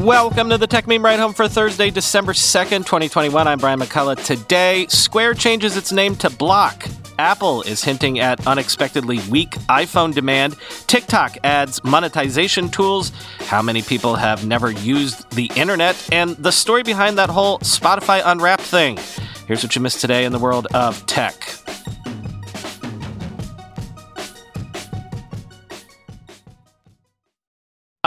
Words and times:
Welcome 0.00 0.48
to 0.48 0.56
the 0.56 0.66
Techmeme 0.66 1.04
Ride 1.04 1.18
Home 1.18 1.34
for 1.34 1.46
Thursday, 1.46 1.90
December 1.90 2.32
2nd, 2.32 2.86
2021. 2.86 3.46
I'm 3.46 3.58
Brian 3.58 3.78
McCullough. 3.78 4.24
Today, 4.24 4.86
Square 4.88 5.34
changes 5.34 5.76
its 5.76 5.92
name 5.92 6.16
to 6.16 6.30
Block. 6.30 6.88
Apple 7.18 7.60
is 7.64 7.84
hinting 7.84 8.18
at 8.18 8.46
unexpectedly 8.46 9.20
weak 9.28 9.50
iPhone 9.68 10.14
demand. 10.14 10.56
TikTok 10.86 11.36
adds 11.44 11.84
monetization 11.84 12.70
tools. 12.70 13.12
How 13.40 13.60
many 13.60 13.82
people 13.82 14.14
have 14.14 14.46
never 14.46 14.70
used 14.70 15.30
the 15.32 15.52
internet? 15.54 16.08
And 16.10 16.34
the 16.38 16.50
story 16.50 16.82
behind 16.82 17.18
that 17.18 17.28
whole 17.28 17.58
Spotify 17.58 18.22
Unwrapped 18.24 18.62
thing. 18.62 18.98
Here's 19.46 19.62
what 19.62 19.76
you 19.76 19.82
missed 19.82 20.00
today 20.00 20.24
in 20.24 20.32
the 20.32 20.38
world 20.38 20.66
of 20.72 21.04
tech. 21.04 21.59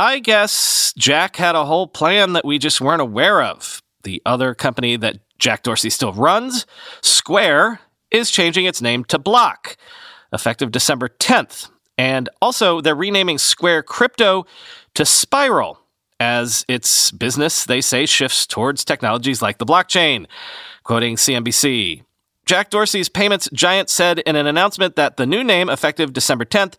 I 0.03 0.19
guess 0.19 0.93
Jack 0.97 1.37
had 1.37 1.55
a 1.55 1.63
whole 1.63 1.87
plan 1.87 2.33
that 2.33 2.43
we 2.43 2.57
just 2.57 2.81
weren't 2.81 3.01
aware 3.01 3.41
of. 3.41 3.81
The 4.03 4.21
other 4.25 4.53
company 4.53 4.97
that 4.97 5.19
Jack 5.39 5.63
Dorsey 5.63 5.89
still 5.89 6.11
runs, 6.11 6.65
Square, 7.01 7.79
is 8.11 8.29
changing 8.29 8.65
its 8.65 8.81
name 8.81 9.05
to 9.05 9.17
Block, 9.17 9.77
effective 10.33 10.71
December 10.71 11.07
10th. 11.07 11.69
And 11.97 12.27
also, 12.41 12.81
they're 12.81 12.95
renaming 12.95 13.37
Square 13.37 13.83
Crypto 13.83 14.45
to 14.95 15.05
Spiral 15.05 15.79
as 16.19 16.65
its 16.67 17.11
business, 17.11 17.63
they 17.63 17.79
say, 17.79 18.05
shifts 18.05 18.45
towards 18.45 18.83
technologies 18.83 19.41
like 19.41 19.57
the 19.57 19.65
blockchain. 19.65 20.25
Quoting 20.83 21.15
CNBC, 21.15 22.03
Jack 22.45 22.69
Dorsey's 22.69 23.07
payments 23.07 23.49
giant 23.53 23.89
said 23.89 24.19
in 24.19 24.35
an 24.35 24.47
announcement 24.47 24.97
that 24.97 25.15
the 25.15 25.25
new 25.25 25.43
name, 25.43 25.69
effective 25.69 26.11
December 26.11 26.43
10th, 26.43 26.73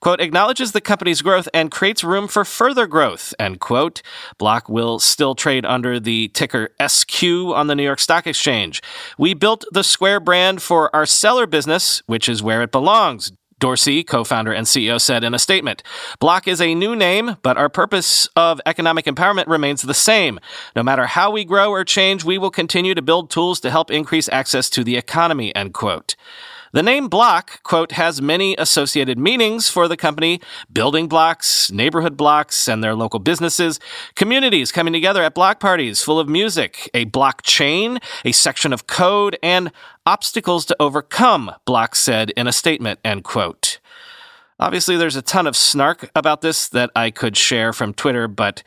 quote, 0.00 0.20
acknowledges 0.20 0.72
the 0.72 0.80
company's 0.80 1.20
growth 1.20 1.48
and 1.52 1.70
creates 1.70 2.02
room 2.02 2.26
for 2.26 2.44
further 2.44 2.86
growth, 2.86 3.34
end 3.38 3.60
quote. 3.60 4.00
Block 4.38 4.68
will 4.68 4.98
still 4.98 5.34
trade 5.34 5.66
under 5.66 6.00
the 6.00 6.28
ticker 6.28 6.70
SQ 6.86 7.22
on 7.22 7.66
the 7.66 7.74
New 7.74 7.82
York 7.84 8.00
Stock 8.00 8.26
Exchange. 8.26 8.82
We 9.18 9.34
built 9.34 9.64
the 9.72 9.84
Square 9.84 10.20
brand 10.20 10.62
for 10.62 10.94
our 10.96 11.04
seller 11.04 11.46
business, 11.46 12.02
which 12.06 12.28
is 12.28 12.42
where 12.42 12.62
it 12.62 12.72
belongs, 12.72 13.32
Dorsey, 13.60 14.02
co 14.02 14.24
founder 14.24 14.52
and 14.52 14.66
CEO, 14.66 15.00
said 15.00 15.22
in 15.22 15.34
a 15.34 15.38
statement 15.38 15.84
Block 16.18 16.48
is 16.48 16.60
a 16.60 16.74
new 16.74 16.96
name, 16.96 17.36
but 17.42 17.56
our 17.56 17.68
purpose 17.68 18.28
of 18.34 18.60
economic 18.66 19.04
empowerment 19.04 19.46
remains 19.46 19.82
the 19.82 19.94
same. 19.94 20.40
No 20.74 20.82
matter 20.82 21.06
how 21.06 21.30
we 21.30 21.44
grow 21.44 21.70
or 21.70 21.84
change, 21.84 22.24
we 22.24 22.38
will 22.38 22.50
continue 22.50 22.94
to 22.94 23.02
build 23.02 23.30
tools 23.30 23.60
to 23.60 23.70
help 23.70 23.90
increase 23.90 24.28
access 24.30 24.68
to 24.70 24.82
the 24.82 24.96
economy, 24.96 25.54
end 25.54 25.74
quote. 25.74 26.16
The 26.72 26.84
name 26.84 27.08
Block, 27.08 27.64
quote, 27.64 27.92
has 27.92 28.22
many 28.22 28.54
associated 28.56 29.18
meanings 29.18 29.68
for 29.68 29.88
the 29.88 29.96
company 29.96 30.40
building 30.72 31.08
blocks, 31.08 31.72
neighborhood 31.72 32.16
blocks, 32.16 32.68
and 32.68 32.82
their 32.82 32.94
local 32.94 33.18
businesses, 33.18 33.80
communities 34.14 34.70
coming 34.70 34.92
together 34.92 35.20
at 35.24 35.34
block 35.34 35.58
parties 35.58 36.00
full 36.00 36.20
of 36.20 36.28
music, 36.28 36.88
a 36.94 37.06
blockchain, 37.06 38.00
a 38.24 38.30
section 38.30 38.72
of 38.72 38.86
code, 38.86 39.36
and 39.42 39.72
obstacles 40.06 40.64
to 40.66 40.76
overcome, 40.78 41.50
Block 41.64 41.96
said 41.96 42.30
in 42.30 42.46
a 42.46 42.52
statement, 42.52 43.00
end 43.04 43.24
quote. 43.24 43.79
Obviously, 44.60 44.98
there's 44.98 45.16
a 45.16 45.22
ton 45.22 45.46
of 45.46 45.56
snark 45.56 46.10
about 46.14 46.42
this 46.42 46.68
that 46.68 46.90
I 46.94 47.10
could 47.10 47.34
share 47.34 47.72
from 47.72 47.94
Twitter, 47.94 48.28
but 48.28 48.62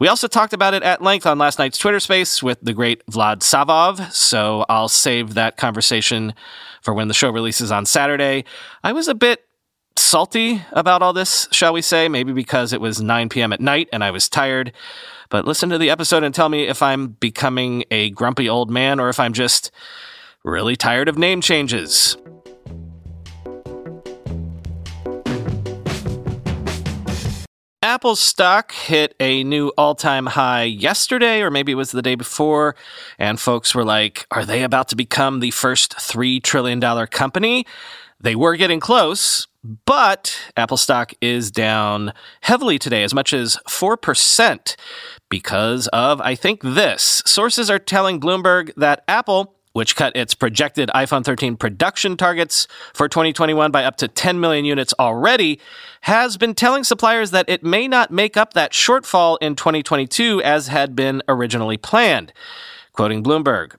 we 0.00 0.08
also 0.08 0.26
talked 0.26 0.52
about 0.52 0.74
it 0.74 0.82
at 0.82 1.00
length 1.00 1.24
on 1.24 1.38
last 1.38 1.60
night's 1.60 1.78
Twitter 1.78 2.00
space 2.00 2.42
with 2.42 2.58
the 2.60 2.72
great 2.74 3.06
Vlad 3.06 3.38
Savov, 3.38 4.10
so 4.10 4.66
I'll 4.68 4.88
save 4.88 5.34
that 5.34 5.56
conversation 5.56 6.34
for 6.82 6.92
when 6.92 7.06
the 7.06 7.14
show 7.14 7.30
releases 7.30 7.70
on 7.70 7.86
Saturday. 7.86 8.44
I 8.82 8.92
was 8.92 9.06
a 9.06 9.14
bit 9.14 9.46
salty 9.94 10.62
about 10.72 11.00
all 11.00 11.12
this, 11.12 11.46
shall 11.52 11.72
we 11.72 11.80
say, 11.80 12.08
maybe 12.08 12.32
because 12.32 12.72
it 12.72 12.80
was 12.80 13.00
9 13.00 13.28
p.m. 13.28 13.52
at 13.52 13.60
night 13.60 13.88
and 13.92 14.02
I 14.02 14.10
was 14.10 14.28
tired. 14.28 14.72
But 15.28 15.44
listen 15.44 15.70
to 15.70 15.78
the 15.78 15.90
episode 15.90 16.24
and 16.24 16.34
tell 16.34 16.48
me 16.48 16.66
if 16.66 16.82
I'm 16.82 17.08
becoming 17.08 17.84
a 17.92 18.10
grumpy 18.10 18.48
old 18.48 18.68
man 18.68 18.98
or 18.98 19.08
if 19.10 19.20
I'm 19.20 19.32
just 19.32 19.70
really 20.42 20.74
tired 20.74 21.08
of 21.08 21.16
name 21.16 21.40
changes. 21.40 22.16
Apple's 27.96 28.20
stock 28.20 28.72
hit 28.72 29.14
a 29.20 29.42
new 29.42 29.72
all 29.78 29.94
time 29.94 30.26
high 30.26 30.64
yesterday, 30.64 31.40
or 31.40 31.50
maybe 31.50 31.72
it 31.72 31.76
was 31.76 31.92
the 31.92 32.02
day 32.02 32.14
before, 32.14 32.76
and 33.18 33.40
folks 33.40 33.74
were 33.74 33.86
like, 33.86 34.26
are 34.30 34.44
they 34.44 34.62
about 34.64 34.88
to 34.88 34.96
become 34.96 35.40
the 35.40 35.50
first 35.50 35.96
$3 35.96 36.42
trillion 36.42 36.78
company? 37.06 37.64
They 38.20 38.36
were 38.36 38.56
getting 38.56 38.80
close, 38.80 39.46
but 39.86 40.38
Apple 40.58 40.76
stock 40.76 41.14
is 41.22 41.50
down 41.50 42.12
heavily 42.42 42.78
today, 42.78 43.02
as 43.02 43.14
much 43.14 43.32
as 43.32 43.56
4%, 43.66 44.76
because 45.30 45.88
of, 45.88 46.20
I 46.20 46.34
think, 46.34 46.60
this. 46.60 47.22
Sources 47.24 47.70
are 47.70 47.78
telling 47.78 48.20
Bloomberg 48.20 48.74
that 48.76 49.04
Apple 49.08 49.55
which 49.76 49.94
cut 49.94 50.16
its 50.16 50.34
projected 50.34 50.88
iPhone 50.94 51.22
13 51.22 51.54
production 51.58 52.16
targets 52.16 52.66
for 52.94 53.10
2021 53.10 53.70
by 53.70 53.84
up 53.84 53.96
to 53.96 54.08
10 54.08 54.40
million 54.40 54.64
units 54.64 54.94
already, 54.98 55.60
has 56.00 56.38
been 56.38 56.54
telling 56.54 56.82
suppliers 56.82 57.30
that 57.30 57.46
it 57.46 57.62
may 57.62 57.86
not 57.86 58.10
make 58.10 58.38
up 58.38 58.54
that 58.54 58.72
shortfall 58.72 59.36
in 59.42 59.54
2022 59.54 60.40
as 60.42 60.68
had 60.68 60.96
been 60.96 61.22
originally 61.28 61.76
planned. 61.76 62.32
Quoting 62.94 63.22
Bloomberg, 63.22 63.74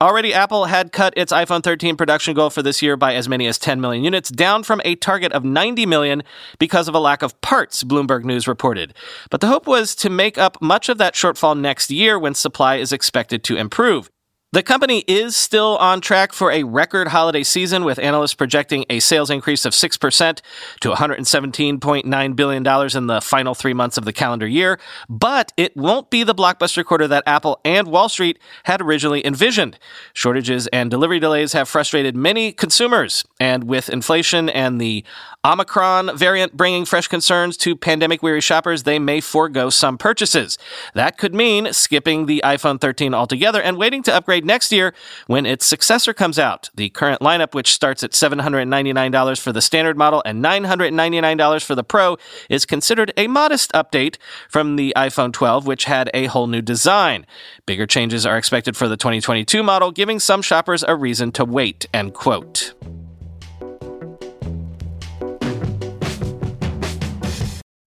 Already, 0.00 0.32
Apple 0.32 0.66
had 0.66 0.92
cut 0.92 1.12
its 1.16 1.32
iPhone 1.32 1.64
13 1.64 1.96
production 1.96 2.32
goal 2.32 2.48
for 2.48 2.62
this 2.62 2.80
year 2.80 2.96
by 2.96 3.16
as 3.16 3.28
many 3.28 3.48
as 3.48 3.58
10 3.58 3.80
million 3.80 4.04
units, 4.04 4.30
down 4.30 4.62
from 4.62 4.80
a 4.84 4.94
target 4.94 5.32
of 5.32 5.44
90 5.44 5.84
million 5.84 6.22
because 6.60 6.86
of 6.86 6.94
a 6.94 7.00
lack 7.00 7.22
of 7.22 7.38
parts, 7.40 7.82
Bloomberg 7.82 8.22
News 8.24 8.46
reported. 8.46 8.94
But 9.30 9.40
the 9.40 9.48
hope 9.48 9.66
was 9.66 9.96
to 9.96 10.08
make 10.08 10.38
up 10.38 10.62
much 10.62 10.88
of 10.88 10.98
that 10.98 11.14
shortfall 11.14 11.58
next 11.58 11.90
year 11.90 12.18
when 12.20 12.34
supply 12.34 12.76
is 12.76 12.92
expected 12.92 13.42
to 13.44 13.56
improve. 13.56 14.10
The 14.52 14.64
company 14.64 15.04
is 15.06 15.36
still 15.36 15.76
on 15.76 16.00
track 16.00 16.32
for 16.32 16.50
a 16.50 16.64
record 16.64 17.06
holiday 17.06 17.44
season, 17.44 17.84
with 17.84 18.00
analysts 18.00 18.34
projecting 18.34 18.84
a 18.90 18.98
sales 18.98 19.30
increase 19.30 19.64
of 19.64 19.74
6% 19.74 20.40
to 20.80 20.90
$117.9 20.90 22.36
billion 22.36 22.96
in 22.96 23.06
the 23.06 23.20
final 23.20 23.54
three 23.54 23.74
months 23.74 23.96
of 23.96 24.04
the 24.04 24.12
calendar 24.12 24.48
year. 24.48 24.80
But 25.08 25.52
it 25.56 25.76
won't 25.76 26.10
be 26.10 26.24
the 26.24 26.34
blockbuster 26.34 26.84
quarter 26.84 27.06
that 27.06 27.22
Apple 27.28 27.60
and 27.64 27.86
Wall 27.86 28.08
Street 28.08 28.40
had 28.64 28.82
originally 28.82 29.24
envisioned. 29.24 29.78
Shortages 30.14 30.66
and 30.72 30.90
delivery 30.90 31.20
delays 31.20 31.52
have 31.52 31.68
frustrated 31.68 32.16
many 32.16 32.50
consumers, 32.50 33.24
and 33.38 33.62
with 33.62 33.88
inflation 33.88 34.48
and 34.48 34.80
the 34.80 35.04
Omicron 35.44 36.18
variant 36.18 36.56
bringing 36.56 36.84
fresh 36.84 37.06
concerns 37.06 37.56
to 37.58 37.76
pandemic 37.76 38.20
weary 38.22 38.42
shoppers, 38.42 38.82
they 38.82 38.98
may 38.98 39.20
forego 39.20 39.70
some 39.70 39.96
purchases. 39.96 40.58
That 40.94 41.16
could 41.18 41.34
mean 41.34 41.72
skipping 41.72 42.26
the 42.26 42.42
iPhone 42.44 42.80
13 42.80 43.14
altogether 43.14 43.62
and 43.62 43.78
waiting 43.78 44.02
to 44.02 44.14
upgrade 44.14 44.39
next 44.44 44.72
year 44.72 44.94
when 45.26 45.46
its 45.46 45.66
successor 45.66 46.12
comes 46.12 46.38
out. 46.38 46.70
The 46.74 46.90
current 46.90 47.20
lineup, 47.20 47.54
which 47.54 47.72
starts 47.72 48.02
at 48.02 48.12
$799 48.12 49.40
for 49.40 49.52
the 49.52 49.62
standard 49.62 49.96
model 49.96 50.22
and 50.24 50.44
$999 50.44 51.64
for 51.64 51.74
the 51.74 51.84
Pro, 51.84 52.16
is 52.48 52.66
considered 52.66 53.12
a 53.16 53.26
modest 53.26 53.72
update 53.72 54.16
from 54.48 54.76
the 54.76 54.92
iPhone 54.96 55.32
12, 55.32 55.66
which 55.66 55.84
had 55.84 56.10
a 56.14 56.26
whole 56.26 56.46
new 56.46 56.62
design. 56.62 57.26
Bigger 57.66 57.86
changes 57.86 58.26
are 58.26 58.38
expected 58.38 58.76
for 58.76 58.88
the 58.88 58.96
2022 58.96 59.62
model, 59.62 59.90
giving 59.90 60.18
some 60.18 60.42
shoppers 60.42 60.84
a 60.86 60.96
reason 60.96 61.32
to 61.32 61.44
wait. 61.44 61.86
End 61.92 62.14
quote. 62.14 62.74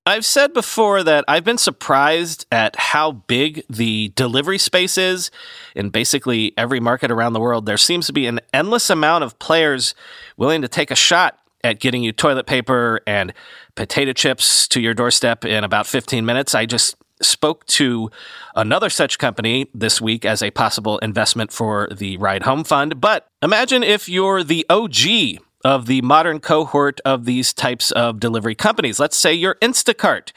I've 0.05 0.25
said 0.25 0.53
before 0.53 1.01
that 1.03 1.23
I've 1.29 1.45
been 1.45 1.57
surprised 1.57 2.45
at 2.51 2.75
how 2.75 3.13
big 3.13 3.63
the 3.69 4.11
delivery 4.15 4.57
space 4.57 4.97
is 4.97 5.31
in 5.75 5.91
basically 5.91 6.53
every 6.57 6.81
market 6.81 7.09
around 7.09 7.31
the 7.31 7.39
world. 7.39 7.65
There 7.65 7.77
seems 7.77 8.07
to 8.07 8.13
be 8.13 8.27
an 8.27 8.41
endless 8.53 8.89
amount 8.89 9.23
of 9.23 9.39
players 9.39 9.95
willing 10.35 10.61
to 10.61 10.67
take 10.67 10.91
a 10.91 10.95
shot 10.95 11.39
at 11.63 11.79
getting 11.79 12.03
you 12.03 12.11
toilet 12.11 12.45
paper 12.45 12.99
and 13.07 13.33
potato 13.75 14.11
chips 14.11 14.67
to 14.67 14.81
your 14.81 14.93
doorstep 14.93 15.45
in 15.45 15.63
about 15.63 15.87
15 15.87 16.25
minutes. 16.25 16.53
I 16.53 16.65
just 16.65 16.97
spoke 17.21 17.65
to 17.67 18.11
another 18.55 18.89
such 18.89 19.17
company 19.17 19.69
this 19.73 20.01
week 20.01 20.25
as 20.25 20.43
a 20.43 20.51
possible 20.51 20.97
investment 20.97 21.53
for 21.53 21.87
the 21.89 22.17
Ride 22.17 22.43
Home 22.43 22.65
Fund. 22.65 22.99
But 22.99 23.27
imagine 23.41 23.83
if 23.83 24.09
you're 24.09 24.43
the 24.43 24.65
OG 24.69 25.41
of 25.63 25.85
the 25.85 26.01
modern 26.01 26.39
cohort 26.39 26.99
of 27.05 27.25
these 27.25 27.53
types 27.53 27.91
of 27.91 28.19
delivery 28.19 28.55
companies. 28.55 28.99
Let's 28.99 29.17
say 29.17 29.33
you're 29.33 29.55
Instacart. 29.55 30.31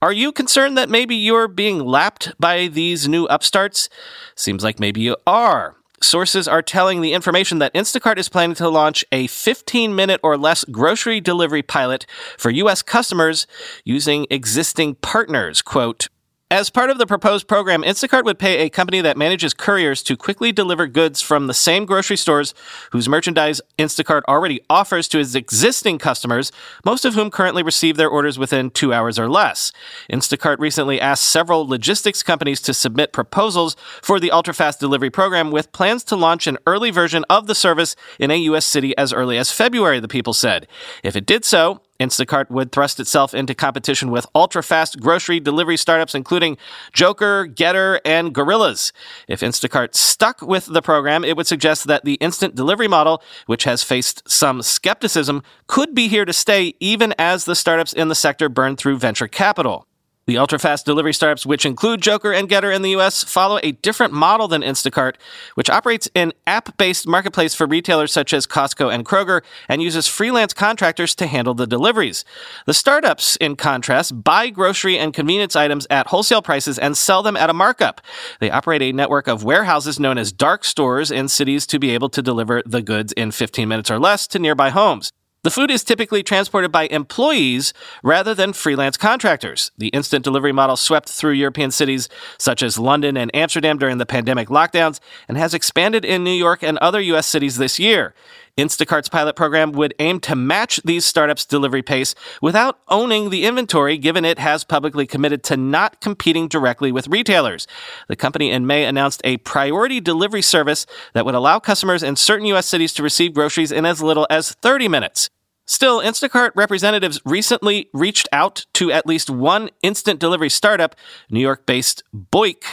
Are 0.00 0.12
you 0.12 0.30
concerned 0.30 0.78
that 0.78 0.88
maybe 0.88 1.16
you're 1.16 1.48
being 1.48 1.80
lapped 1.80 2.32
by 2.38 2.68
these 2.68 3.08
new 3.08 3.24
upstarts? 3.26 3.88
Seems 4.36 4.62
like 4.62 4.78
maybe 4.78 5.00
you 5.00 5.16
are. 5.26 5.74
Sources 6.00 6.46
are 6.46 6.62
telling 6.62 7.00
the 7.00 7.12
information 7.12 7.58
that 7.58 7.74
Instacart 7.74 8.18
is 8.18 8.28
planning 8.28 8.54
to 8.56 8.68
launch 8.68 9.04
a 9.10 9.26
15 9.26 9.96
minute 9.96 10.20
or 10.22 10.36
less 10.36 10.64
grocery 10.64 11.20
delivery 11.20 11.62
pilot 11.62 12.06
for 12.36 12.50
U.S. 12.50 12.82
customers 12.82 13.48
using 13.84 14.26
existing 14.30 14.94
partners. 14.96 15.60
Quote, 15.60 16.08
as 16.50 16.70
part 16.70 16.88
of 16.88 16.96
the 16.96 17.06
proposed 17.06 17.46
program, 17.46 17.82
Instacart 17.82 18.24
would 18.24 18.38
pay 18.38 18.60
a 18.60 18.70
company 18.70 19.02
that 19.02 19.18
manages 19.18 19.52
couriers 19.52 20.02
to 20.04 20.16
quickly 20.16 20.50
deliver 20.50 20.86
goods 20.86 21.20
from 21.20 21.46
the 21.46 21.52
same 21.52 21.84
grocery 21.84 22.16
stores 22.16 22.54
whose 22.90 23.06
merchandise 23.06 23.60
Instacart 23.78 24.22
already 24.26 24.62
offers 24.70 25.08
to 25.08 25.18
its 25.18 25.34
existing 25.34 25.98
customers, 25.98 26.50
most 26.86 27.04
of 27.04 27.12
whom 27.12 27.30
currently 27.30 27.62
receive 27.62 27.98
their 27.98 28.08
orders 28.08 28.38
within 28.38 28.70
two 28.70 28.94
hours 28.94 29.18
or 29.18 29.28
less. 29.28 29.72
Instacart 30.10 30.58
recently 30.58 30.98
asked 30.98 31.26
several 31.26 31.68
logistics 31.68 32.22
companies 32.22 32.62
to 32.62 32.72
submit 32.72 33.12
proposals 33.12 33.76
for 34.00 34.18
the 34.18 34.30
ultra-fast 34.30 34.80
delivery 34.80 35.10
program 35.10 35.50
with 35.50 35.70
plans 35.72 36.02
to 36.04 36.16
launch 36.16 36.46
an 36.46 36.56
early 36.66 36.90
version 36.90 37.26
of 37.28 37.46
the 37.46 37.54
service 37.54 37.94
in 38.18 38.30
a 38.30 38.36
U.S. 38.36 38.64
city 38.64 38.96
as 38.96 39.12
early 39.12 39.36
as 39.36 39.52
February, 39.52 40.00
the 40.00 40.08
people 40.08 40.32
said. 40.32 40.66
If 41.02 41.14
it 41.14 41.26
did 41.26 41.44
so, 41.44 41.82
Instacart 42.00 42.50
would 42.50 42.72
thrust 42.72 43.00
itself 43.00 43.34
into 43.34 43.54
competition 43.54 44.10
with 44.10 44.26
ultra 44.34 44.62
fast 44.62 45.00
grocery 45.00 45.40
delivery 45.40 45.76
startups, 45.76 46.14
including 46.14 46.56
Jokr, 46.92 47.52
Getir, 47.54 48.00
and 48.04 48.34
Gorillas. 48.34 48.92
If 49.26 49.40
Instacart 49.40 49.94
stuck 49.94 50.40
with 50.40 50.66
the 50.66 50.82
program, 50.82 51.24
it 51.24 51.36
would 51.36 51.46
suggest 51.46 51.86
that 51.86 52.04
the 52.04 52.14
instant 52.14 52.54
delivery 52.54 52.88
model, 52.88 53.22
which 53.46 53.64
has 53.64 53.82
faced 53.82 54.28
some 54.28 54.62
skepticism, 54.62 55.42
could 55.66 55.94
be 55.94 56.08
here 56.08 56.24
to 56.24 56.32
stay 56.32 56.74
even 56.80 57.14
as 57.18 57.44
the 57.44 57.56
startups 57.56 57.92
in 57.92 58.08
the 58.08 58.14
sector 58.14 58.48
burn 58.48 58.76
through 58.76 58.98
venture 58.98 59.28
capital. 59.28 59.86
The 60.28 60.36
ultra-fast 60.36 60.84
delivery 60.84 61.14
startups, 61.14 61.46
which 61.46 61.64
include 61.64 62.02
Jokr 62.02 62.38
and 62.38 62.50
Getir 62.50 62.76
in 62.76 62.82
the 62.82 62.94
US, 62.96 63.24
follow 63.24 63.58
a 63.62 63.72
different 63.72 64.12
model 64.12 64.46
than 64.46 64.60
Instacart, 64.60 65.14
which 65.54 65.70
operates 65.70 66.06
an 66.14 66.34
app-based 66.46 67.06
marketplace 67.06 67.54
for 67.54 67.66
retailers 67.66 68.12
such 68.12 68.34
as 68.34 68.46
Costco 68.46 68.92
and 68.92 69.06
Kroger 69.06 69.40
and 69.70 69.80
uses 69.80 70.06
freelance 70.06 70.52
contractors 70.52 71.14
to 71.14 71.26
handle 71.26 71.54
the 71.54 71.66
deliveries. 71.66 72.26
The 72.66 72.74
startups, 72.74 73.36
in 73.36 73.56
contrast, 73.56 74.22
buy 74.22 74.50
grocery 74.50 74.98
and 74.98 75.14
convenience 75.14 75.56
items 75.56 75.86
at 75.88 76.08
wholesale 76.08 76.42
prices 76.42 76.78
and 76.78 76.94
sell 76.94 77.22
them 77.22 77.34
at 77.34 77.48
a 77.48 77.54
markup. 77.54 78.02
They 78.38 78.50
operate 78.50 78.82
a 78.82 78.92
network 78.92 79.28
of 79.28 79.44
warehouses 79.44 79.98
known 79.98 80.18
as 80.18 80.30
dark 80.30 80.62
stores 80.62 81.10
in 81.10 81.28
cities 81.28 81.66
to 81.68 81.78
be 81.78 81.88
able 81.94 82.10
to 82.10 82.20
deliver 82.20 82.62
the 82.66 82.82
goods 82.82 83.14
in 83.14 83.30
15 83.30 83.66
minutes 83.66 83.90
or 83.90 83.98
less 83.98 84.26
to 84.26 84.38
nearby 84.38 84.68
homes. 84.68 85.10
The 85.48 85.54
food 85.54 85.70
is 85.70 85.82
typically 85.82 86.22
transported 86.22 86.70
by 86.70 86.88
employees 86.88 87.72
rather 88.02 88.34
than 88.34 88.52
freelance 88.52 88.98
contractors. 88.98 89.70
The 89.78 89.88
instant 89.88 90.22
delivery 90.22 90.52
model 90.52 90.76
swept 90.76 91.08
through 91.08 91.32
European 91.32 91.70
cities 91.70 92.10
such 92.36 92.62
as 92.62 92.78
London 92.78 93.16
and 93.16 93.34
Amsterdam 93.34 93.78
during 93.78 93.96
the 93.96 94.04
pandemic 94.04 94.48
lockdowns 94.48 95.00
and 95.26 95.38
has 95.38 95.54
expanded 95.54 96.04
in 96.04 96.22
New 96.22 96.34
York 96.34 96.62
and 96.62 96.76
other 96.76 97.00
U.S. 97.00 97.26
cities 97.26 97.56
this 97.56 97.78
year. 97.78 98.12
Instacart's 98.58 99.08
pilot 99.08 99.36
program 99.36 99.72
would 99.72 99.94
aim 99.98 100.20
to 100.20 100.36
match 100.36 100.82
these 100.84 101.06
startups' 101.06 101.46
delivery 101.46 101.80
pace 101.80 102.14
without 102.42 102.80
owning 102.88 103.30
the 103.30 103.46
inventory, 103.46 103.96
given 103.96 104.26
it 104.26 104.38
has 104.38 104.64
publicly 104.64 105.06
committed 105.06 105.42
to 105.44 105.56
not 105.56 106.02
competing 106.02 106.48
directly 106.48 106.92
with 106.92 107.08
retailers. 107.08 107.66
The 108.08 108.16
company 108.16 108.50
in 108.50 108.66
May 108.66 108.84
announced 108.84 109.22
a 109.24 109.38
priority 109.38 109.98
delivery 109.98 110.42
service 110.42 110.84
that 111.14 111.24
would 111.24 111.36
allow 111.36 111.58
customers 111.58 112.02
in 112.02 112.16
certain 112.16 112.44
U.S. 112.48 112.66
cities 112.66 112.92
to 112.94 113.02
receive 113.02 113.32
groceries 113.32 113.72
in 113.72 113.86
as 113.86 114.02
little 114.02 114.26
as 114.28 114.52
30 114.52 114.88
minutes. 114.88 115.30
Still, 115.70 116.00
Instacart 116.00 116.52
representatives 116.54 117.20
recently 117.26 117.90
reached 117.92 118.26
out 118.32 118.64
to 118.72 118.90
at 118.90 119.06
least 119.06 119.28
one 119.28 119.68
instant 119.82 120.18
delivery 120.18 120.48
startup, 120.48 120.96
New 121.28 121.40
York 121.40 121.66
based 121.66 122.02
Buyk. 122.14 122.64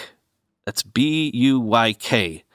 That's 0.66 0.82
B 0.82 1.30
U 1.34 1.60
Y 1.60 1.92
K. 1.92 2.46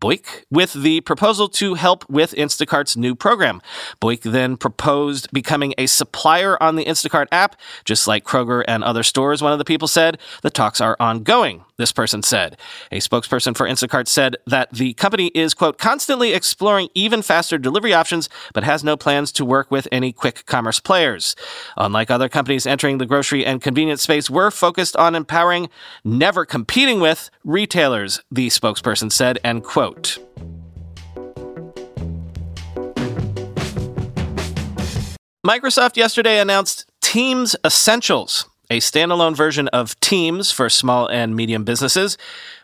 Buyk 0.00 0.46
with 0.50 0.72
the 0.72 1.00
proposal 1.02 1.48
to 1.48 1.74
help 1.74 2.10
with 2.10 2.32
Instacart's 2.32 2.96
new 2.96 3.14
program. 3.14 3.62
Buyk 4.00 4.22
then 4.22 4.56
proposed 4.56 5.30
becoming 5.32 5.74
a 5.78 5.86
supplier 5.86 6.60
on 6.60 6.74
the 6.74 6.84
Instacart 6.84 7.28
app, 7.30 7.54
just 7.84 8.08
like 8.08 8.24
Kroger 8.24 8.64
and 8.66 8.82
other 8.82 9.04
stores, 9.04 9.42
one 9.42 9.52
of 9.52 9.58
the 9.58 9.64
people 9.64 9.86
said. 9.86 10.18
The 10.42 10.50
talks 10.50 10.80
are 10.80 10.96
ongoing, 10.98 11.64
this 11.76 11.92
person 11.92 12.22
said. 12.22 12.56
A 12.92 12.98
spokesperson 12.98 13.56
for 13.56 13.66
Instacart 13.66 14.08
said 14.08 14.36
that 14.46 14.72
the 14.72 14.94
company 14.94 15.28
is, 15.34 15.54
quote, 15.54 15.78
constantly 15.78 16.32
exploring 16.32 16.88
even 16.94 17.22
faster 17.22 17.58
delivery 17.58 17.92
options, 17.92 18.28
but 18.52 18.64
has 18.64 18.84
no 18.84 18.96
plans 18.96 19.32
to 19.32 19.44
work 19.44 19.70
with 19.70 19.88
any 19.90 20.12
quick 20.12 20.46
commerce 20.46 20.80
players. 20.80 21.34
Unlike 21.76 22.10
other 22.10 22.28
companies 22.28 22.66
entering 22.66 22.98
the 22.98 23.06
grocery 23.06 23.44
and 23.44 23.60
convenience 23.60 24.02
space, 24.02 24.30
we're 24.30 24.50
focused 24.50 24.96
on 24.96 25.14
empowering, 25.14 25.68
never 26.04 26.44
competing 26.44 27.00
with 27.00 27.30
retailers, 27.44 28.22
the 28.30 28.48
spokesperson 28.48 29.10
said, 29.10 29.38
end 29.44 29.64
quote. 29.64 30.18
Microsoft 35.46 35.98
yesterday 35.98 36.38
announced 36.38 36.86
Teams 37.02 37.54
Essentials, 37.66 38.48
a 38.70 38.80
standalone 38.80 39.36
version 39.36 39.68
of 39.68 39.98
Teams 40.00 40.50
for 40.50 40.68
small 40.68 41.06
and 41.08 41.36
medium 41.36 41.64
businesses 41.64 42.16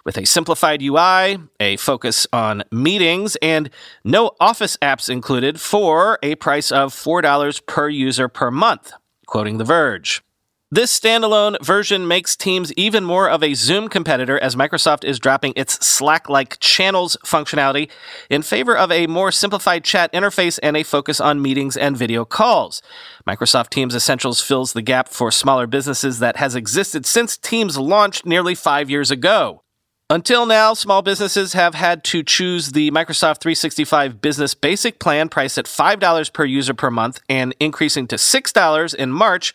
with 0.04 0.16
a 0.16 0.24
simplified 0.24 0.82
UI, 0.82 1.38
a 1.58 1.76
focus 1.76 2.26
on 2.32 2.62
meetings, 2.70 3.36
and 3.36 3.70
no 4.04 4.32
Office 4.40 4.76
apps 4.78 5.10
included 5.10 5.60
for 5.60 6.18
a 6.22 6.34
price 6.36 6.72
of 6.72 6.94
$4 6.94 7.66
per 7.66 7.88
user 7.88 8.28
per 8.28 8.50
month, 8.50 8.92
quoting 9.26 9.58
The 9.58 9.64
Verge. 9.64 10.22
This 10.72 10.96
standalone 10.96 11.60
version 11.60 12.06
makes 12.06 12.36
Teams 12.36 12.72
even 12.74 13.04
more 13.04 13.28
of 13.28 13.42
a 13.42 13.54
Zoom 13.54 13.88
competitor 13.88 14.38
as 14.38 14.54
Microsoft 14.54 15.02
is 15.02 15.18
dropping 15.18 15.52
its 15.56 15.84
Slack 15.84 16.28
like 16.28 16.60
channels 16.60 17.16
functionality 17.24 17.90
in 18.28 18.42
favor 18.42 18.76
of 18.76 18.92
a 18.92 19.08
more 19.08 19.32
simplified 19.32 19.82
chat 19.82 20.12
interface 20.12 20.60
and 20.62 20.76
a 20.76 20.84
focus 20.84 21.20
on 21.20 21.42
meetings 21.42 21.76
and 21.76 21.96
video 21.96 22.24
calls. 22.24 22.82
Microsoft 23.26 23.70
Teams 23.70 23.96
Essentials 23.96 24.40
fills 24.40 24.72
the 24.72 24.80
gap 24.80 25.08
for 25.08 25.32
smaller 25.32 25.66
businesses 25.66 26.20
that 26.20 26.36
has 26.36 26.54
existed 26.54 27.04
since 27.04 27.36
Teams 27.36 27.76
launched 27.76 28.24
nearly 28.24 28.54
five 28.54 28.88
years 28.88 29.10
ago. 29.10 29.64
Until 30.12 30.44
now, 30.44 30.74
small 30.74 31.02
businesses 31.02 31.52
have 31.52 31.76
had 31.76 32.02
to 32.02 32.24
choose 32.24 32.72
the 32.72 32.90
Microsoft 32.90 33.38
365 33.38 34.20
Business 34.20 34.54
Basic 34.54 34.98
plan 34.98 35.28
priced 35.28 35.56
at 35.56 35.66
$5 35.66 36.32
per 36.32 36.44
user 36.44 36.74
per 36.74 36.90
month 36.90 37.20
and 37.28 37.54
increasing 37.60 38.08
to 38.08 38.16
$6 38.16 38.94
in 38.96 39.12
March, 39.12 39.54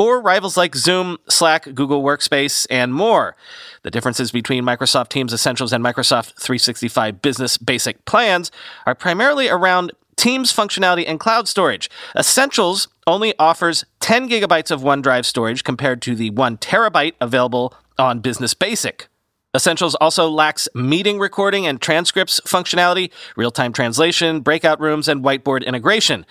or 0.00 0.20
rivals 0.20 0.56
like 0.56 0.74
Zoom, 0.74 1.18
Slack, 1.28 1.72
Google 1.72 2.02
Workspace, 2.02 2.66
and 2.68 2.92
more. 2.92 3.36
The 3.84 3.92
differences 3.92 4.32
between 4.32 4.64
Microsoft 4.64 5.10
Teams 5.10 5.32
Essentials 5.32 5.72
and 5.72 5.84
Microsoft 5.84 6.32
365 6.32 7.22
Business 7.22 7.56
Basic 7.56 8.04
plans 8.04 8.50
are 8.86 8.96
primarily 8.96 9.48
around 9.48 9.92
Teams 10.16 10.52
functionality 10.52 11.04
and 11.06 11.20
cloud 11.20 11.46
storage. 11.46 11.88
Essentials 12.16 12.88
only 13.06 13.34
offers 13.38 13.84
10 14.00 14.28
gigabytes 14.28 14.72
of 14.72 14.80
OneDrive 14.80 15.24
storage 15.24 15.62
compared 15.62 16.02
to 16.02 16.16
the 16.16 16.30
1 16.30 16.56
terabyte 16.56 17.14
available 17.20 17.72
on 18.00 18.18
Business 18.18 18.52
Basic. 18.52 19.06
Essentials 19.54 19.94
also 19.96 20.30
lacks 20.30 20.66
meeting 20.74 21.18
recording 21.18 21.66
and 21.66 21.78
transcripts 21.78 22.40
functionality, 22.40 23.10
real 23.36 23.50
time 23.50 23.74
translation, 23.74 24.40
breakout 24.40 24.80
rooms, 24.80 25.08
and 25.08 25.22
whiteboard 25.22 25.62
integration. 25.66 26.24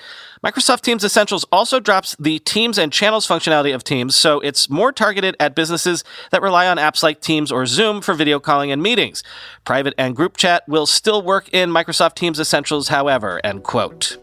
Microsoft 0.43 0.81
Teams 0.81 1.03
Essentials 1.03 1.45
also 1.51 1.79
drops 1.79 2.15
the 2.19 2.39
Teams 2.39 2.79
and 2.79 2.91
channels 2.91 3.27
functionality 3.27 3.75
of 3.75 3.83
Teams, 3.83 4.15
so 4.15 4.39
it's 4.39 4.71
more 4.71 4.91
targeted 4.91 5.35
at 5.39 5.53
businesses 5.53 6.03
that 6.31 6.41
rely 6.41 6.65
on 6.65 6.77
apps 6.77 7.03
like 7.03 7.21
Teams 7.21 7.51
or 7.51 7.67
Zoom 7.67 8.01
for 8.01 8.15
video 8.15 8.39
calling 8.39 8.71
and 8.71 8.81
meetings. 8.81 9.21
Private 9.65 9.93
and 9.99 10.15
group 10.15 10.35
chat 10.35 10.67
will 10.67 10.87
still 10.87 11.21
work 11.21 11.47
in 11.53 11.69
Microsoft 11.69 12.15
Teams 12.15 12.39
Essentials, 12.39 12.87
however, 12.87 13.39
end 13.43 13.61
quote. 13.61 14.17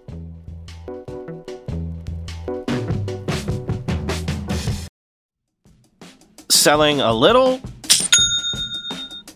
Selling 6.50 7.00
a 7.00 7.12
little 7.12 7.62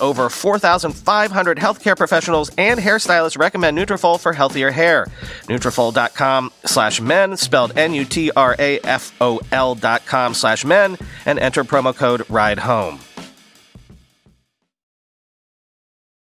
over 0.00 0.28
4,500 0.28 1.58
healthcare 1.58 1.96
professionals 1.96 2.50
and 2.58 2.80
hairstylists 2.80 3.38
recommend 3.38 3.78
Nutrafol 3.78 4.18
for 4.20 4.32
healthier 4.32 4.70
hair. 4.70 5.06
Nutrafol.com 5.46 6.52
slash 6.64 7.00
men, 7.00 7.36
spelled 7.36 7.76
N-U-T-R-A-F-O-L 7.76 9.74
dot 9.74 10.06
com 10.06 10.34
slash 10.34 10.64
men, 10.64 10.98
and 11.26 11.38
enter 11.38 11.64
promo 11.64 11.94
code 11.96 12.20
RIDEHOME. 12.22 13.00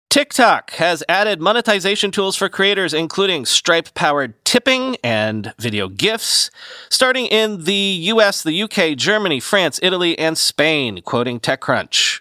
TikTok 0.10 0.72
has 0.72 1.04
added 1.08 1.40
monetization 1.42 2.12
tools 2.12 2.36
for 2.36 2.50
creators, 2.50 2.94
including 2.94 3.46
Stripe 3.46 3.94
powered 3.94 4.34
tipping 4.44 4.98
and 5.04 5.54
video 5.58 5.88
gifts, 5.88 6.52
starting 6.90 7.28
in 7.28 7.64
the 7.64 7.98
US, 8.14 8.44
the 8.44 8.64
UK, 8.64 8.98
Germany, 8.98 9.40
France, 9.40 9.80
Italy, 9.82 10.20
and 10.20 10.38
Spain, 10.38 11.02
quoting 11.02 11.40
TechCrunch. 11.40 12.21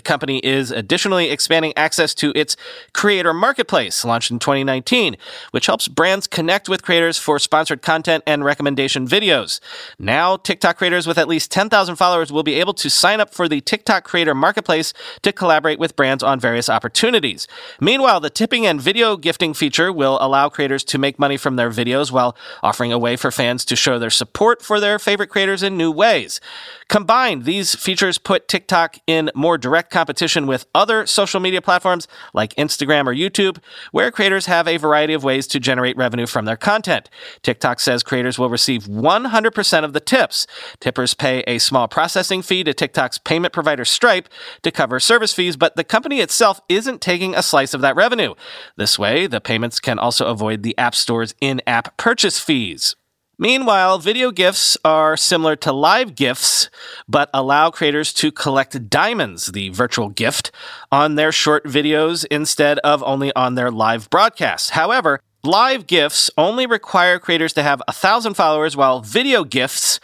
The 0.00 0.04
company 0.04 0.38
is 0.38 0.70
additionally 0.70 1.28
expanding 1.28 1.74
access 1.76 2.14
to 2.14 2.32
its 2.34 2.56
creator 2.94 3.34
marketplace, 3.34 4.02
launched 4.02 4.30
in 4.30 4.38
2019, 4.38 5.18
which 5.50 5.66
helps 5.66 5.88
brands 5.88 6.26
connect 6.26 6.70
with 6.70 6.82
creators 6.82 7.18
for 7.18 7.38
sponsored 7.38 7.82
content 7.82 8.24
and 8.26 8.42
recommendation 8.42 9.06
videos. 9.06 9.60
Now, 9.98 10.38
TikTok 10.38 10.78
creators 10.78 11.06
with 11.06 11.18
at 11.18 11.28
least 11.28 11.52
10,000 11.52 11.96
followers 11.96 12.32
will 12.32 12.42
be 12.42 12.54
able 12.54 12.72
to 12.72 12.88
sign 12.88 13.20
up 13.20 13.34
for 13.34 13.46
the 13.46 13.60
TikTok 13.60 14.04
creator 14.04 14.34
marketplace 14.34 14.94
to 15.20 15.34
collaborate 15.34 15.78
with 15.78 15.96
brands 15.96 16.22
on 16.22 16.40
various 16.40 16.70
opportunities. 16.70 17.46
Meanwhile, 17.78 18.20
the 18.20 18.30
tipping 18.30 18.64
and 18.64 18.80
video 18.80 19.18
gifting 19.18 19.52
feature 19.52 19.92
will 19.92 20.16
allow 20.22 20.48
creators 20.48 20.82
to 20.84 20.96
make 20.96 21.18
money 21.18 21.36
from 21.36 21.56
their 21.56 21.68
videos 21.68 22.10
while 22.10 22.34
offering 22.62 22.90
a 22.90 22.98
way 22.98 23.16
for 23.16 23.30
fans 23.30 23.66
to 23.66 23.76
show 23.76 23.98
their 23.98 24.08
support 24.08 24.62
for 24.62 24.80
their 24.80 24.98
favorite 24.98 25.28
creators 25.28 25.62
in 25.62 25.76
new 25.76 25.90
ways. 25.90 26.40
Combined, 26.88 27.44
these 27.44 27.74
features 27.74 28.16
put 28.16 28.48
TikTok 28.48 28.96
in 29.06 29.30
more 29.34 29.58
direct 29.58 29.89
competition 29.90 30.46
with 30.46 30.66
other 30.74 31.06
social 31.06 31.40
media 31.40 31.60
platforms 31.60 32.08
like 32.32 32.54
Instagram 32.54 33.06
or 33.06 33.14
YouTube, 33.14 33.58
where 33.92 34.10
creators 34.10 34.46
have 34.46 34.66
a 34.66 34.76
variety 34.76 35.12
of 35.12 35.24
ways 35.24 35.46
to 35.48 35.60
generate 35.60 35.96
revenue 35.96 36.26
from 36.26 36.44
their 36.44 36.56
content. 36.56 37.10
TikTok 37.42 37.80
says 37.80 38.02
creators 38.02 38.38
will 38.38 38.48
receive 38.48 38.84
100% 38.84 39.84
of 39.84 39.92
the 39.92 40.00
tips. 40.00 40.46
Tippers 40.80 41.14
pay 41.14 41.40
a 41.46 41.58
small 41.58 41.88
processing 41.88 42.42
fee 42.42 42.64
to 42.64 42.72
TikTok's 42.72 43.18
payment 43.18 43.52
provider 43.52 43.84
Stripe 43.84 44.28
to 44.62 44.70
cover 44.70 45.00
service 45.00 45.32
fees, 45.32 45.56
but 45.56 45.76
the 45.76 45.84
company 45.84 46.20
itself 46.20 46.60
isn't 46.68 47.00
taking 47.00 47.34
a 47.34 47.42
slice 47.42 47.74
of 47.74 47.80
that 47.80 47.96
revenue. 47.96 48.34
This 48.76 48.98
way, 48.98 49.26
the 49.26 49.40
payments 49.40 49.80
can 49.80 49.98
also 49.98 50.26
avoid 50.26 50.62
the 50.62 50.76
App 50.78 50.94
Store's 50.94 51.34
in 51.40 51.60
app 51.66 51.96
purchase 51.96 52.38
fees. 52.38 52.96
Meanwhile, 53.42 54.00
video 54.00 54.32
gifts 54.32 54.76
are 54.84 55.16
similar 55.16 55.56
to 55.56 55.72
live 55.72 56.14
gifts, 56.14 56.68
but 57.08 57.30
allow 57.32 57.70
creators 57.70 58.12
to 58.20 58.30
collect 58.30 58.90
diamonds, 58.90 59.46
the 59.46 59.70
virtual 59.70 60.10
gift, 60.10 60.50
on 60.92 61.14
their 61.14 61.32
short 61.32 61.64
videos 61.64 62.26
instead 62.30 62.78
of 62.80 63.02
only 63.02 63.34
on 63.34 63.54
their 63.54 63.70
live 63.70 64.10
broadcasts. 64.10 64.70
However, 64.70 65.20
live 65.42 65.86
gifts 65.86 66.30
only 66.36 66.66
require 66.66 67.18
creators 67.18 67.54
to 67.54 67.62
have 67.62 67.80
a 67.88 67.94
thousand 67.94 68.34
followers, 68.34 68.76
while 68.76 69.00
video 69.00 69.42
gifts 69.44 70.00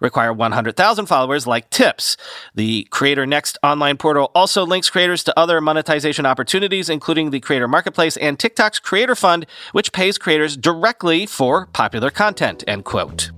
require 0.00 0.32
100,000 0.32 1.06
followers 1.06 1.46
like 1.46 1.70
tips. 1.70 2.16
The 2.54 2.88
Creator 2.90 3.26
Next 3.26 3.58
online 3.62 3.96
portal 3.96 4.30
also 4.34 4.66
links 4.66 4.90
creators 4.90 5.22
to 5.24 5.38
other 5.38 5.60
monetization 5.60 6.26
opportunities, 6.26 6.88
including 6.88 7.30
the 7.30 7.40
Creator 7.40 7.68
Marketplace 7.68 8.16
and 8.16 8.38
TikTok's 8.38 8.78
Creator 8.78 9.14
Fund, 9.14 9.46
which 9.72 9.92
pays 9.92 10.18
creators 10.18 10.56
directly 10.56 11.26
for 11.26 11.66
popular 11.66 12.10
content, 12.10 12.64
end 12.66 12.84
quote. 12.84 13.30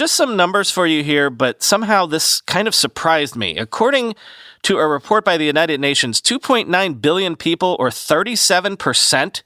Just 0.00 0.14
some 0.14 0.34
numbers 0.34 0.70
for 0.70 0.86
you 0.86 1.02
here, 1.02 1.28
but 1.28 1.62
somehow 1.62 2.06
this 2.06 2.40
kind 2.40 2.66
of 2.66 2.74
surprised 2.74 3.36
me. 3.36 3.58
According 3.58 4.14
to 4.62 4.78
a 4.78 4.88
report 4.88 5.26
by 5.26 5.36
the 5.36 5.44
United 5.44 5.78
Nations, 5.78 6.22
2.9 6.22 7.02
billion 7.02 7.36
people, 7.36 7.76
or 7.78 7.90
37%, 7.90 9.42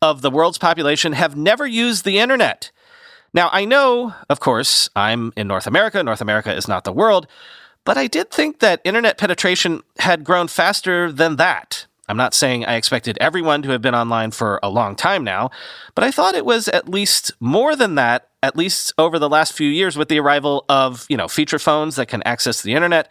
of 0.00 0.22
the 0.22 0.30
world's 0.30 0.58
population 0.58 1.12
have 1.12 1.36
never 1.36 1.66
used 1.66 2.04
the 2.04 2.18
internet. 2.18 2.70
Now, 3.34 3.50
I 3.52 3.64
know, 3.64 4.14
of 4.28 4.40
course, 4.40 4.88
I'm 4.96 5.32
in 5.36 5.48
North 5.48 5.66
America. 5.66 6.02
North 6.02 6.20
America 6.20 6.54
is 6.54 6.68
not 6.68 6.84
the 6.84 6.92
world, 6.92 7.26
but 7.84 7.96
I 7.98 8.06
did 8.06 8.30
think 8.30 8.60
that 8.60 8.80
internet 8.84 9.18
penetration 9.18 9.82
had 9.98 10.24
grown 10.24 10.48
faster 10.48 11.12
than 11.12 11.36
that. 11.36 11.86
I'm 12.08 12.16
not 12.16 12.32
saying 12.32 12.64
I 12.64 12.76
expected 12.76 13.18
everyone 13.20 13.60
to 13.62 13.70
have 13.70 13.82
been 13.82 13.94
online 13.94 14.30
for 14.30 14.58
a 14.62 14.70
long 14.70 14.96
time 14.96 15.24
now, 15.24 15.50
but 15.94 16.04
I 16.04 16.10
thought 16.10 16.34
it 16.34 16.46
was 16.46 16.68
at 16.68 16.88
least 16.88 17.32
more 17.38 17.76
than 17.76 17.96
that, 17.96 18.28
at 18.42 18.56
least 18.56 18.94
over 18.96 19.18
the 19.18 19.28
last 19.28 19.52
few 19.52 19.68
years 19.68 19.98
with 19.98 20.08
the 20.08 20.18
arrival 20.18 20.64
of, 20.70 21.04
you 21.10 21.18
know, 21.18 21.28
feature 21.28 21.58
phones 21.58 21.96
that 21.96 22.06
can 22.08 22.22
access 22.22 22.62
the 22.62 22.72
internet. 22.72 23.10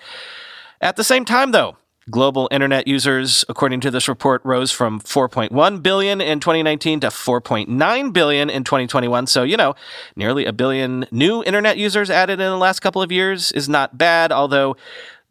At 0.81 0.95
the 0.95 1.03
same 1.03 1.25
time, 1.25 1.51
though, 1.51 1.77
Global 2.09 2.47
internet 2.51 2.87
users, 2.87 3.43
according 3.49 3.81
to 3.81 3.91
this 3.91 4.07
report, 4.07 4.41
rose 4.45 4.71
from 4.71 5.01
4.1 5.01 5.83
billion 5.83 6.21
in 6.21 6.39
2019 6.39 7.01
to 7.01 7.07
4.9 7.07 8.13
billion 8.13 8.49
in 8.49 8.63
2021. 8.63 9.27
So, 9.27 9.43
you 9.43 9.57
know, 9.57 9.75
nearly 10.15 10.45
a 10.45 10.53
billion 10.53 11.05
new 11.11 11.43
internet 11.43 11.77
users 11.77 12.09
added 12.09 12.39
in 12.39 12.49
the 12.49 12.57
last 12.57 12.79
couple 12.79 13.01
of 13.01 13.11
years 13.11 13.51
is 13.51 13.67
not 13.67 13.97
bad, 13.97 14.31
although 14.31 14.77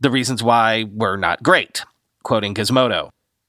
the 0.01 0.11
reasons 0.11 0.43
why 0.43 0.85
were 0.93 1.17
not 1.17 1.43
great. 1.43 1.85
Quoting 2.23 2.55
Gizmodo. 2.55 3.09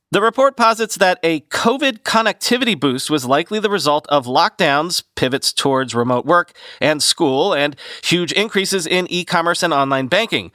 The 0.10 0.22
report 0.22 0.56
posits 0.56 0.96
that 0.96 1.20
a 1.22 1.42
COVID 1.42 2.04
connectivity 2.04 2.80
boost 2.80 3.10
was 3.10 3.26
likely 3.26 3.60
the 3.60 3.70
result 3.70 4.08
of 4.08 4.26
lockdowns, 4.26 5.04
pivots 5.18 5.52
towards 5.52 5.94
remote 5.94 6.26
work 6.26 6.54
and 6.80 7.04
school, 7.04 7.54
and 7.54 7.76
huge 8.06 8.32
increases 8.32 8.88
in 8.88 9.06
e 9.12 9.26
commerce 9.26 9.64
and 9.64 9.74
online 9.74 10.08
banking. 10.08 10.54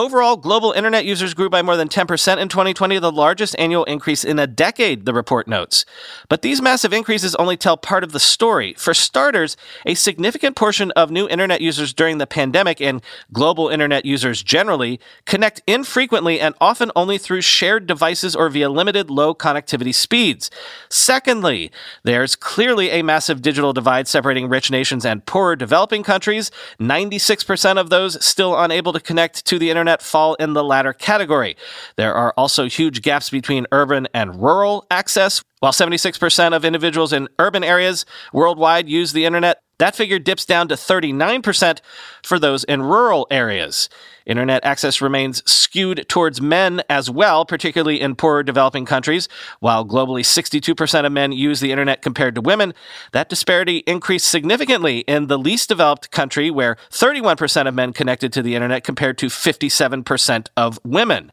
Overall, 0.00 0.38
global 0.38 0.72
internet 0.72 1.04
users 1.04 1.34
grew 1.34 1.50
by 1.50 1.60
more 1.60 1.76
than 1.76 1.90
10% 1.90 2.38
in 2.38 2.48
2020, 2.48 2.98
the 2.98 3.12
largest 3.12 3.54
annual 3.58 3.84
increase 3.84 4.24
in 4.24 4.38
a 4.38 4.46
decade, 4.46 5.04
the 5.04 5.12
report 5.12 5.46
notes. 5.46 5.84
But 6.30 6.40
these 6.40 6.62
massive 6.62 6.94
increases 6.94 7.34
only 7.34 7.58
tell 7.58 7.76
part 7.76 8.02
of 8.02 8.12
the 8.12 8.18
story. 8.18 8.72
For 8.78 8.94
starters, 8.94 9.58
a 9.84 9.92
significant 9.92 10.56
portion 10.56 10.90
of 10.92 11.10
new 11.10 11.28
internet 11.28 11.60
users 11.60 11.92
during 11.92 12.16
the 12.16 12.26
pandemic 12.26 12.80
and 12.80 13.02
global 13.34 13.68
internet 13.68 14.06
users 14.06 14.42
generally 14.42 15.00
connect 15.26 15.60
infrequently 15.66 16.40
and 16.40 16.54
often 16.62 16.90
only 16.96 17.18
through 17.18 17.42
shared 17.42 17.86
devices 17.86 18.34
or 18.34 18.48
via 18.48 18.70
limited 18.70 19.10
low 19.10 19.34
connectivity 19.34 19.94
speeds. 19.94 20.50
Secondly, 20.88 21.70
there's 22.04 22.36
clearly 22.36 22.88
a 22.88 23.02
massive 23.02 23.42
digital 23.42 23.74
divide 23.74 24.08
separating 24.08 24.48
rich 24.48 24.70
nations 24.70 25.04
and 25.04 25.26
poorer 25.26 25.56
developing 25.56 26.02
countries. 26.02 26.50
96% 26.80 27.76
of 27.76 27.90
those 27.90 28.24
still 28.24 28.58
unable 28.58 28.94
to 28.94 29.00
connect 29.00 29.44
to 29.44 29.58
the 29.58 29.68
internet 29.68 29.89
internet 29.90 30.02
fall 30.02 30.34
in 30.34 30.52
the 30.52 30.62
latter 30.62 30.92
category. 30.92 31.56
There 31.96 32.14
are 32.14 32.32
also 32.36 32.68
huge 32.68 33.02
gaps 33.02 33.28
between 33.28 33.66
urban 33.72 34.06
and 34.14 34.40
rural 34.40 34.86
access. 34.90 35.42
While 35.58 35.72
76% 35.72 36.54
of 36.54 36.64
individuals 36.64 37.12
in 37.12 37.28
urban 37.38 37.64
areas 37.64 38.06
worldwide 38.32 38.88
use 38.88 39.12
the 39.12 39.24
internet, 39.24 39.58
that 39.80 39.96
figure 39.96 40.18
dips 40.18 40.44
down 40.44 40.68
to 40.68 40.74
39% 40.74 41.80
for 42.22 42.38
those 42.38 42.64
in 42.64 42.82
rural 42.82 43.26
areas. 43.30 43.88
Internet 44.26 44.64
access 44.64 45.00
remains 45.00 45.42
skewed 45.50 46.06
towards 46.08 46.40
men 46.40 46.82
as 46.88 47.10
well, 47.10 47.44
particularly 47.44 48.00
in 48.00 48.14
poorer 48.14 48.42
developing 48.42 48.84
countries. 48.84 49.28
While 49.58 49.84
globally 49.84 50.20
62% 50.20 51.06
of 51.06 51.12
men 51.12 51.32
use 51.32 51.60
the 51.60 51.72
internet 51.72 52.02
compared 52.02 52.34
to 52.34 52.40
women, 52.40 52.74
that 53.12 53.28
disparity 53.28 53.78
increased 53.78 54.28
significantly 54.28 55.00
in 55.00 55.26
the 55.26 55.38
least 55.38 55.68
developed 55.68 56.10
country, 56.10 56.50
where 56.50 56.76
31% 56.90 57.66
of 57.66 57.74
men 57.74 57.92
connected 57.92 58.32
to 58.34 58.42
the 58.42 58.54
internet 58.54 58.84
compared 58.84 59.18
to 59.18 59.26
57% 59.26 60.48
of 60.56 60.78
women. 60.84 61.32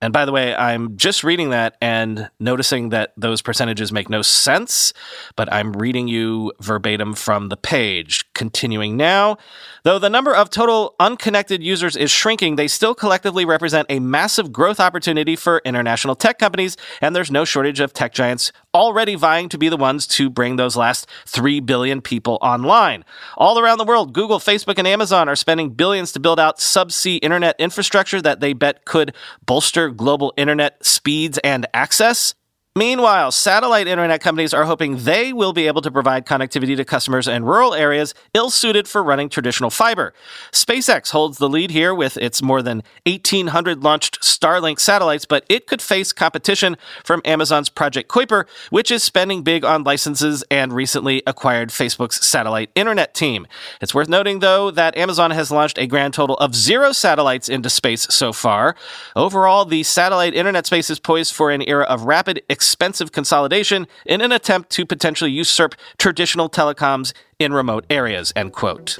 And 0.00 0.12
by 0.12 0.24
the 0.24 0.32
way, 0.32 0.54
I'm 0.54 0.96
just 0.96 1.24
reading 1.24 1.50
that 1.50 1.76
and 1.80 2.30
noticing 2.38 2.90
that 2.90 3.12
those 3.16 3.42
percentages 3.42 3.90
make 3.90 4.08
no 4.08 4.22
sense, 4.22 4.92
but 5.34 5.52
I'm 5.52 5.72
reading 5.72 6.06
you 6.06 6.52
verbatim 6.60 7.14
from 7.14 7.48
the 7.48 7.56
page. 7.56 8.24
Continuing 8.32 8.96
now, 8.96 9.38
though 9.82 9.98
the 9.98 10.08
number 10.08 10.32
of 10.32 10.50
total 10.50 10.94
unconnected 11.00 11.64
users 11.64 11.96
is 11.96 12.12
shrinking, 12.12 12.54
they 12.54 12.68
still 12.68 12.94
collectively 12.94 13.44
represent 13.44 13.86
a 13.90 13.98
massive 13.98 14.52
growth 14.52 14.78
opportunity 14.78 15.34
for 15.34 15.60
international 15.64 16.14
tech 16.14 16.38
companies, 16.38 16.76
and 17.00 17.16
there's 17.16 17.32
no 17.32 17.44
shortage 17.44 17.80
of 17.80 17.92
tech 17.92 18.12
giants 18.12 18.52
already 18.74 19.16
vying 19.16 19.48
to 19.48 19.58
be 19.58 19.68
the 19.68 19.76
ones 19.76 20.06
to 20.06 20.30
bring 20.30 20.54
those 20.54 20.76
last 20.76 21.08
3 21.26 21.58
billion 21.58 22.00
people 22.00 22.38
online. 22.40 23.04
All 23.36 23.58
around 23.58 23.78
the 23.78 23.84
world, 23.84 24.12
Google, 24.12 24.38
Facebook, 24.38 24.78
and 24.78 24.86
Amazon 24.86 25.28
are 25.28 25.34
spending 25.34 25.70
billions 25.70 26.12
to 26.12 26.20
build 26.20 26.38
out 26.38 26.58
subsea 26.58 27.18
internet 27.20 27.56
infrastructure 27.58 28.22
that 28.22 28.38
they 28.38 28.52
bet 28.52 28.84
could 28.84 29.12
bolster 29.44 29.87
global 29.90 30.32
internet 30.36 30.84
speeds 30.84 31.38
and 31.38 31.66
access. 31.74 32.34
Meanwhile, 32.76 33.32
satellite 33.32 33.88
internet 33.88 34.20
companies 34.20 34.54
are 34.54 34.64
hoping 34.64 34.98
they 34.98 35.32
will 35.32 35.52
be 35.52 35.66
able 35.66 35.82
to 35.82 35.90
provide 35.90 36.26
connectivity 36.26 36.76
to 36.76 36.84
customers 36.84 37.26
in 37.26 37.44
rural 37.44 37.74
areas 37.74 38.14
ill 38.34 38.50
suited 38.50 38.86
for 38.86 39.02
running 39.02 39.28
traditional 39.28 39.68
fiber. 39.68 40.14
SpaceX 40.52 41.10
holds 41.10 41.38
the 41.38 41.48
lead 41.48 41.72
here 41.72 41.92
with 41.92 42.16
its 42.18 42.40
more 42.40 42.62
than 42.62 42.84
1,800 43.04 43.82
launched 43.82 44.20
Starlink 44.20 44.78
satellites, 44.78 45.24
but 45.24 45.44
it 45.48 45.66
could 45.66 45.82
face 45.82 46.12
competition 46.12 46.76
from 47.02 47.20
Amazon's 47.24 47.68
Project 47.68 48.08
Kuiper, 48.08 48.46
which 48.70 48.92
is 48.92 49.02
spending 49.02 49.42
big 49.42 49.64
on 49.64 49.82
licenses 49.82 50.44
and 50.48 50.72
recently 50.72 51.20
acquired 51.26 51.70
Facebook's 51.70 52.24
satellite 52.24 52.70
internet 52.76 53.12
team. 53.12 53.48
It's 53.80 53.94
worth 53.94 54.08
noting, 54.08 54.38
though, 54.38 54.70
that 54.70 54.96
Amazon 54.96 55.32
has 55.32 55.50
launched 55.50 55.78
a 55.78 55.88
grand 55.88 56.14
total 56.14 56.36
of 56.36 56.54
zero 56.54 56.92
satellites 56.92 57.48
into 57.48 57.70
space 57.70 58.06
so 58.10 58.32
far. 58.32 58.76
Overall, 59.16 59.64
the 59.64 59.82
satellite 59.82 60.34
internet 60.34 60.66
space 60.66 60.90
is 60.90 61.00
poised 61.00 61.34
for 61.34 61.50
an 61.50 61.62
era 61.62 61.84
of 61.84 62.04
rapid 62.04 62.40
expensive 62.58 63.12
consolidation 63.12 63.86
in 64.04 64.20
an 64.20 64.32
attempt 64.32 64.68
to 64.70 64.84
potentially 64.84 65.30
usurp 65.30 65.76
traditional 65.96 66.50
telecoms 66.50 67.12
in 67.38 67.52
remote 67.52 67.86
areas, 67.88 68.32
end 68.34 68.52
quote. 68.52 68.98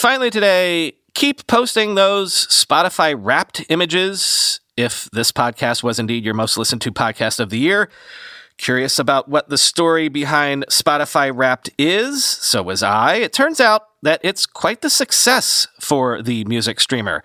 Finally, 0.00 0.30
today, 0.30 0.94
keep 1.14 1.46
posting 1.46 1.94
those 1.94 2.48
Spotify 2.48 3.14
wrapped 3.16 3.64
images 3.68 4.58
if 4.76 5.08
this 5.12 5.30
podcast 5.30 5.84
was 5.84 6.00
indeed 6.00 6.24
your 6.24 6.34
most 6.34 6.58
listened 6.58 6.82
to 6.82 6.90
podcast 6.90 7.38
of 7.38 7.50
the 7.50 7.58
year. 7.58 7.88
Curious 8.58 8.98
about 8.98 9.28
what 9.28 9.48
the 9.48 9.58
story 9.58 10.08
behind 10.08 10.66
Spotify 10.68 11.32
Wrapped 11.34 11.70
is? 11.78 12.24
So 12.24 12.62
was 12.62 12.82
I. 12.82 13.14
It 13.16 13.32
turns 13.32 13.60
out 13.60 13.82
that 14.02 14.20
it's 14.22 14.46
quite 14.46 14.82
the 14.82 14.90
success 14.90 15.66
for 15.80 16.22
the 16.22 16.44
music 16.44 16.78
streamer 16.78 17.22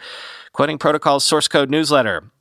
quoting 0.58 0.80
Protocol's 0.80 1.24
source 1.24 1.48
code 1.48 1.70
newsletter. 1.70 2.32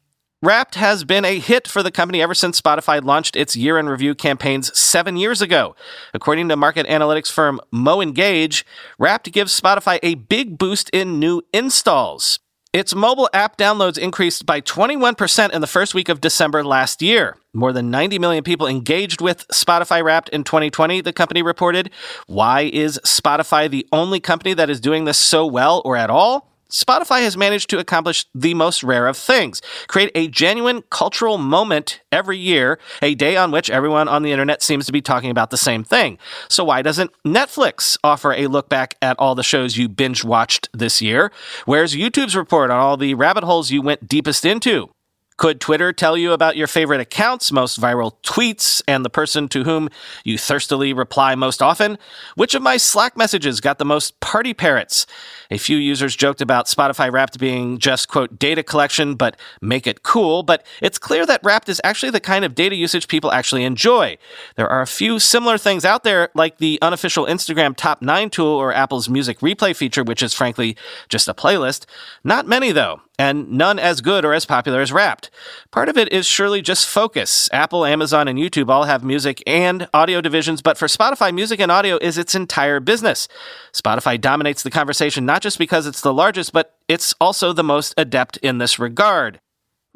Wrapped 0.42 0.76
has 0.76 1.04
been 1.04 1.26
a 1.26 1.38
hit 1.38 1.68
for 1.68 1.82
the 1.82 1.90
company 1.90 2.22
ever 2.22 2.32
since 2.32 2.58
Spotify 2.58 3.04
launched 3.04 3.36
its 3.36 3.54
year 3.54 3.78
in 3.78 3.90
review 3.90 4.14
campaigns 4.14 4.76
seven 4.78 5.18
years 5.18 5.42
ago. 5.42 5.76
According 6.14 6.48
to 6.48 6.56
market 6.56 6.86
analytics 6.86 7.30
firm 7.30 7.60
Moengage, 7.74 8.64
Wrapped 8.98 9.30
gives 9.32 9.58
Spotify 9.60 9.98
a 10.02 10.14
big 10.14 10.56
boost 10.56 10.88
in 10.94 11.20
new 11.20 11.42
installs. 11.52 12.38
Its 12.72 12.94
mobile 12.94 13.28
app 13.34 13.58
downloads 13.58 13.98
increased 13.98 14.46
by 14.46 14.62
21% 14.62 15.52
in 15.52 15.60
the 15.60 15.66
first 15.66 15.94
week 15.94 16.08
of 16.08 16.22
December 16.22 16.64
last 16.64 17.02
year. 17.02 17.36
More 17.52 17.72
than 17.74 17.90
90 17.90 18.18
million 18.18 18.44
people 18.44 18.66
engaged 18.66 19.20
with 19.20 19.46
Spotify 19.48 20.02
Wrapped 20.02 20.30
in 20.30 20.42
2020, 20.42 21.02
the 21.02 21.12
company 21.12 21.42
reported. 21.42 21.90
Why 22.26 22.62
is 22.62 22.98
Spotify 23.04 23.68
the 23.68 23.86
only 23.92 24.20
company 24.20 24.54
that 24.54 24.70
is 24.70 24.80
doing 24.80 25.04
this 25.04 25.18
so 25.18 25.44
well 25.44 25.82
or 25.84 25.98
at 25.98 26.08
all? 26.08 26.55
Spotify 26.70 27.20
has 27.20 27.36
managed 27.36 27.70
to 27.70 27.78
accomplish 27.78 28.26
the 28.34 28.54
most 28.54 28.82
rare 28.82 29.06
of 29.06 29.16
things 29.16 29.62
create 29.88 30.10
a 30.14 30.28
genuine 30.28 30.82
cultural 30.90 31.38
moment 31.38 32.00
every 32.10 32.38
year, 32.38 32.78
a 33.02 33.14
day 33.14 33.36
on 33.36 33.50
which 33.50 33.70
everyone 33.70 34.08
on 34.08 34.22
the 34.22 34.32
internet 34.32 34.62
seems 34.62 34.86
to 34.86 34.92
be 34.92 35.00
talking 35.00 35.30
about 35.30 35.50
the 35.50 35.56
same 35.56 35.84
thing. 35.84 36.18
So, 36.48 36.64
why 36.64 36.82
doesn't 36.82 37.12
Netflix 37.24 37.96
offer 38.02 38.32
a 38.32 38.46
look 38.46 38.68
back 38.68 38.96
at 39.00 39.18
all 39.18 39.34
the 39.34 39.42
shows 39.42 39.76
you 39.76 39.88
binge 39.88 40.24
watched 40.24 40.68
this 40.72 41.00
year? 41.00 41.30
Where's 41.64 41.94
YouTube's 41.94 42.36
report 42.36 42.70
on 42.70 42.78
all 42.78 42.96
the 42.96 43.14
rabbit 43.14 43.44
holes 43.44 43.70
you 43.70 43.82
went 43.82 44.08
deepest 44.08 44.44
into? 44.44 44.90
Could 45.36 45.60
Twitter 45.60 45.92
tell 45.92 46.16
you 46.16 46.32
about 46.32 46.56
your 46.56 46.66
favorite 46.66 47.00
accounts, 47.00 47.52
most 47.52 47.78
viral 47.78 48.14
tweets, 48.22 48.80
and 48.88 49.04
the 49.04 49.10
person 49.10 49.48
to 49.48 49.64
whom 49.64 49.90
you 50.24 50.38
thirstily 50.38 50.94
reply 50.94 51.34
most 51.34 51.60
often? 51.60 51.98
Which 52.36 52.54
of 52.54 52.62
my 52.62 52.78
Slack 52.78 53.18
messages 53.18 53.60
got 53.60 53.78
the 53.78 53.84
most 53.84 54.18
party 54.20 54.54
parrots? 54.54 55.06
A 55.50 55.58
few 55.58 55.76
users 55.76 56.16
joked 56.16 56.40
about 56.40 56.66
Spotify 56.66 57.12
Wrapped 57.12 57.38
being 57.38 57.78
just, 57.78 58.08
quote, 58.08 58.38
data 58.38 58.62
collection, 58.62 59.14
but 59.14 59.36
make 59.60 59.86
it 59.86 60.02
cool. 60.02 60.42
But 60.42 60.64
it's 60.80 60.98
clear 60.98 61.26
that 61.26 61.44
Wrapped 61.44 61.68
is 61.68 61.82
actually 61.84 62.10
the 62.10 62.20
kind 62.20 62.44
of 62.44 62.54
data 62.54 62.74
usage 62.74 63.06
people 63.06 63.30
actually 63.30 63.64
enjoy. 63.64 64.16
There 64.54 64.68
are 64.68 64.80
a 64.80 64.86
few 64.86 65.18
similar 65.18 65.58
things 65.58 65.84
out 65.84 66.02
there, 66.02 66.30
like 66.34 66.56
the 66.58 66.78
unofficial 66.80 67.26
Instagram 67.26 67.76
Top 67.76 68.00
9 68.00 68.30
tool 68.30 68.46
or 68.46 68.72
Apple's 68.72 69.10
Music 69.10 69.40
Replay 69.40 69.76
feature, 69.76 70.02
which 70.02 70.22
is 70.22 70.32
frankly 70.32 70.78
just 71.10 71.28
a 71.28 71.34
playlist. 71.34 71.84
Not 72.24 72.48
many, 72.48 72.72
though 72.72 73.02
and 73.18 73.50
none 73.50 73.78
as 73.78 74.00
good 74.00 74.24
or 74.24 74.34
as 74.34 74.44
popular 74.44 74.80
as 74.80 74.92
Wrapped. 74.92 75.30
Part 75.70 75.88
of 75.88 75.96
it 75.96 76.12
is 76.12 76.26
surely 76.26 76.62
just 76.62 76.86
focus. 76.88 77.48
Apple, 77.52 77.84
Amazon, 77.84 78.28
and 78.28 78.38
YouTube 78.38 78.68
all 78.68 78.84
have 78.84 79.02
music 79.02 79.42
and 79.46 79.88
audio 79.94 80.20
divisions, 80.20 80.62
but 80.62 80.76
for 80.76 80.86
Spotify, 80.86 81.34
music 81.34 81.60
and 81.60 81.72
audio 81.72 81.98
is 82.00 82.18
its 82.18 82.34
entire 82.34 82.80
business. 82.80 83.28
Spotify 83.72 84.20
dominates 84.20 84.62
the 84.62 84.70
conversation 84.70 85.24
not 85.24 85.42
just 85.42 85.58
because 85.58 85.86
it's 85.86 86.00
the 86.00 86.14
largest, 86.14 86.52
but 86.52 86.76
it's 86.88 87.14
also 87.20 87.52
the 87.52 87.64
most 87.64 87.94
adept 87.96 88.36
in 88.38 88.58
this 88.58 88.78
regard. 88.78 89.40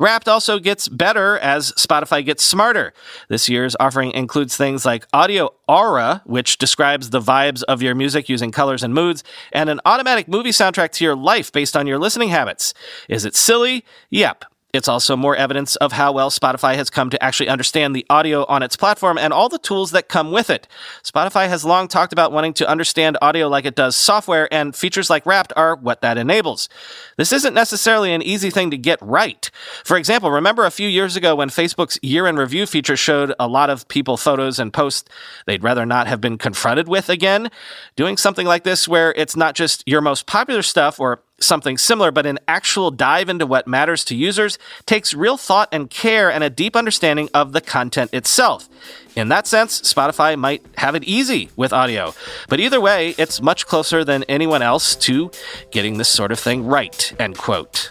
Wrapped 0.00 0.28
also 0.28 0.58
gets 0.58 0.88
better 0.88 1.38
as 1.38 1.72
Spotify 1.72 2.24
gets 2.24 2.42
smarter. 2.42 2.94
This 3.28 3.50
year's 3.50 3.76
offering 3.78 4.12
includes 4.12 4.56
things 4.56 4.86
like 4.86 5.06
Audio 5.12 5.50
Aura, 5.68 6.22
which 6.24 6.56
describes 6.56 7.10
the 7.10 7.20
vibes 7.20 7.62
of 7.64 7.82
your 7.82 7.94
music 7.94 8.30
using 8.30 8.50
colors 8.50 8.82
and 8.82 8.94
moods, 8.94 9.22
and 9.52 9.68
an 9.68 9.78
automatic 9.84 10.26
movie 10.26 10.50
soundtrack 10.50 10.92
to 10.92 11.04
your 11.04 11.14
life 11.14 11.52
based 11.52 11.76
on 11.76 11.86
your 11.86 11.98
listening 11.98 12.30
habits. 12.30 12.72
Is 13.10 13.26
it 13.26 13.36
silly? 13.36 13.84
Yep. 14.08 14.46
It's 14.72 14.88
also 14.88 15.16
more 15.16 15.34
evidence 15.34 15.74
of 15.76 15.92
how 15.92 16.12
well 16.12 16.30
Spotify 16.30 16.76
has 16.76 16.90
come 16.90 17.10
to 17.10 17.22
actually 17.22 17.48
understand 17.48 17.94
the 17.94 18.06
audio 18.08 18.44
on 18.46 18.62
its 18.62 18.76
platform 18.76 19.18
and 19.18 19.32
all 19.32 19.48
the 19.48 19.58
tools 19.58 19.90
that 19.90 20.08
come 20.08 20.30
with 20.30 20.48
it. 20.48 20.68
Spotify 21.02 21.48
has 21.48 21.64
long 21.64 21.88
talked 21.88 22.12
about 22.12 22.30
wanting 22.30 22.52
to 22.54 22.68
understand 22.68 23.18
audio 23.20 23.48
like 23.48 23.64
it 23.64 23.74
does 23.74 23.96
software, 23.96 24.52
and 24.52 24.76
features 24.76 25.10
like 25.10 25.26
Wrapped 25.26 25.52
are 25.56 25.74
what 25.74 26.02
that 26.02 26.18
enables. 26.18 26.68
This 27.16 27.32
isn't 27.32 27.54
necessarily 27.54 28.12
an 28.12 28.22
easy 28.22 28.50
thing 28.50 28.70
to 28.70 28.78
get 28.78 29.00
right. 29.02 29.50
For 29.84 29.96
example, 29.96 30.30
remember 30.30 30.64
a 30.64 30.70
few 30.70 30.88
years 30.88 31.16
ago 31.16 31.34
when 31.34 31.48
Facebook's 31.48 31.98
year 32.02 32.28
in 32.28 32.36
review 32.36 32.64
feature 32.64 32.96
showed 32.96 33.34
a 33.40 33.48
lot 33.48 33.70
of 33.70 33.88
people 33.88 34.16
photos 34.16 34.58
and 34.58 34.72
posts 34.72 35.08
they'd 35.46 35.64
rather 35.64 35.84
not 35.84 36.06
have 36.06 36.20
been 36.20 36.38
confronted 36.38 36.86
with 36.86 37.08
again? 37.08 37.50
Doing 37.96 38.16
something 38.16 38.46
like 38.46 38.62
this 38.62 38.86
where 38.86 39.12
it's 39.16 39.34
not 39.34 39.56
just 39.56 39.82
your 39.86 40.00
most 40.00 40.26
popular 40.26 40.62
stuff 40.62 41.00
or 41.00 41.22
something 41.40 41.78
similar, 41.78 42.10
but 42.10 42.26
an 42.26 42.38
actual 42.46 42.90
dive 42.90 43.28
into 43.28 43.46
what 43.46 43.66
matters 43.66 44.04
to 44.06 44.14
users 44.14 44.58
takes 44.86 45.14
real 45.14 45.36
thought 45.36 45.68
and 45.72 45.90
care 45.90 46.30
and 46.30 46.44
a 46.44 46.50
deep 46.50 46.76
understanding 46.76 47.28
of 47.34 47.52
the 47.52 47.60
content 47.60 48.12
itself. 48.12 48.68
In 49.16 49.28
that 49.28 49.46
sense, 49.46 49.80
Spotify 49.82 50.38
might 50.38 50.64
have 50.76 50.94
it 50.94 51.04
easy 51.04 51.50
with 51.56 51.72
audio. 51.72 52.14
But 52.48 52.60
either 52.60 52.80
way, 52.80 53.14
it's 53.18 53.42
much 53.42 53.66
closer 53.66 54.04
than 54.04 54.24
anyone 54.24 54.62
else 54.62 54.94
to 54.96 55.30
getting 55.70 55.98
this 55.98 56.08
sort 56.08 56.32
of 56.32 56.38
thing 56.38 56.66
right, 56.66 57.12
end 57.18 57.36
quote. 57.36 57.90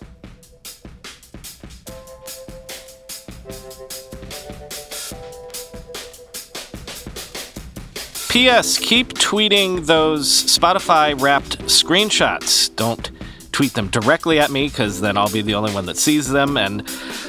P.S. 8.30 8.78
Keep 8.78 9.16
tweeting 9.16 9.88
those 9.88 10.30
Spotify 10.30 11.20
wrapped 11.20 11.58
screenshots. 11.64 12.74
Don't 12.76 13.10
tweet 13.60 13.74
them 13.74 13.90
directly 13.90 14.40
at 14.40 14.50
me 14.50 14.70
because 14.70 15.02
then 15.02 15.18
I'll 15.18 15.30
be 15.30 15.42
the 15.42 15.56
only 15.56 15.74
one 15.74 15.86
that 15.88 15.98
sees 15.98 16.30
them. 16.30 16.56
And 16.56 16.82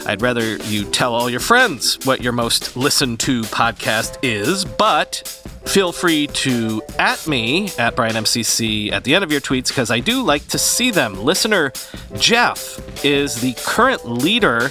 I'd 0.07 0.23
rather 0.23 0.59
you 0.59 0.85
tell 0.85 1.13
all 1.13 1.29
your 1.29 1.41
friends 1.41 1.99
what 2.05 2.23
your 2.23 2.33
most 2.33 2.77
listened 2.77 3.19
to 3.21 3.43
podcast 3.43 4.17
is. 4.23 4.65
But 4.65 5.27
feel 5.67 5.91
free 5.91 6.29
to 6.29 6.83
at 7.01 7.27
me 7.27 7.65
at 7.79 7.97
BrianMCC 7.97 8.93
at 8.93 9.03
the 9.03 9.13
end 9.17 9.25
of 9.25 9.33
your 9.33 9.41
tweets 9.41 9.71
because 9.71 9.91
I 9.91 9.99
do 9.99 10.23
like 10.23 10.47
to 10.47 10.59
see 10.59 10.93
them. 10.93 11.21
Listener 11.21 11.73
Jeff 12.17 12.79
is 13.05 13.41
the 13.41 13.55
current 13.67 14.09
leader 14.09 14.71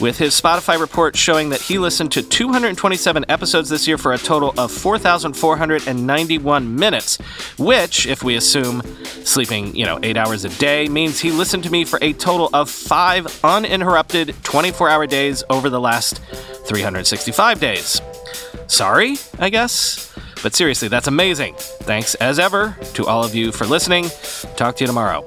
with 0.00 0.18
his 0.18 0.40
Spotify 0.40 0.80
report 0.80 1.16
showing 1.16 1.50
that 1.50 1.60
he 1.60 1.78
listened 1.78 2.12
to 2.12 2.22
227 2.22 3.24
episodes 3.28 3.68
this 3.68 3.86
year 3.86 3.98
for 3.98 4.12
a 4.12 4.18
total 4.18 4.54
of 4.58 4.72
4,491 4.72 6.76
minutes, 6.76 7.18
which, 7.58 8.06
if 8.06 8.22
we 8.22 8.36
assume 8.36 8.82
sleeping, 9.24 9.74
you 9.74 9.84
know, 9.84 9.98
eight 10.02 10.16
hours 10.16 10.44
a 10.44 10.48
day, 10.50 10.88
means 10.88 11.20
he 11.20 11.30
listened 11.30 11.64
to 11.64 11.70
me 11.70 11.84
for 11.84 11.98
a 12.02 12.12
total 12.12 12.50
of 12.52 12.70
five 12.70 13.44
uninterrupted 13.44 14.34
24 14.42 14.88
hour 14.88 15.06
days 15.06 15.44
over 15.50 15.70
the 15.70 15.80
last 15.80 16.20
365 16.66 17.60
days. 17.60 18.00
Sorry, 18.66 19.16
I 19.38 19.50
guess. 19.50 20.12
But 20.42 20.54
seriously, 20.54 20.88
that's 20.88 21.06
amazing. 21.06 21.54
Thanks 21.56 22.14
as 22.16 22.38
ever 22.38 22.76
to 22.94 23.06
all 23.06 23.24
of 23.24 23.34
you 23.34 23.52
for 23.52 23.64
listening. 23.64 24.06
Talk 24.56 24.76
to 24.76 24.84
you 24.84 24.88
tomorrow. 24.88 25.24